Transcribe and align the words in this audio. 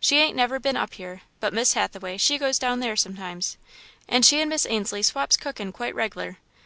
She 0.00 0.16
ain't 0.20 0.34
never 0.34 0.58
been 0.58 0.78
up 0.78 0.94
here, 0.94 1.20
but 1.38 1.52
Miss 1.52 1.74
Hathaway, 1.74 2.16
she 2.16 2.38
goes 2.38 2.58
down 2.58 2.80
there 2.80 2.96
sometimes, 2.96 3.58
and 4.08 4.24
she'n 4.24 4.48
Miss 4.48 4.64
Ainslie 4.64 5.02
swaps 5.02 5.36
cookin' 5.36 5.70
quite 5.70 5.94
regler. 5.94 6.38